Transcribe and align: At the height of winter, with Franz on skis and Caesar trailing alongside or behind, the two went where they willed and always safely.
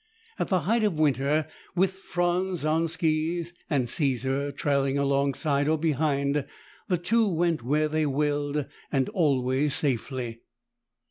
At 0.39 0.47
the 0.47 0.61
height 0.61 0.83
of 0.83 0.97
winter, 0.97 1.45
with 1.75 1.91
Franz 1.91 2.65
on 2.65 2.87
skis 2.87 3.53
and 3.69 3.87
Caesar 3.87 4.51
trailing 4.51 4.97
alongside 4.97 5.67
or 5.69 5.77
behind, 5.77 6.43
the 6.87 6.97
two 6.97 7.27
went 7.27 7.61
where 7.61 7.87
they 7.87 8.07
willed 8.07 8.65
and 8.91 9.09
always 9.09 9.75
safely. 9.75 10.41